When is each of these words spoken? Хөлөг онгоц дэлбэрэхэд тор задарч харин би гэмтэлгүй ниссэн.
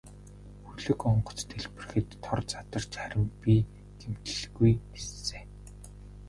Хөлөг 0.67 0.99
онгоц 1.11 1.39
дэлбэрэхэд 1.49 2.09
тор 2.23 2.39
задарч 2.51 2.91
харин 2.99 3.25
би 3.39 3.55
гэмтэлгүй 3.99 4.71
ниссэн. 4.89 5.47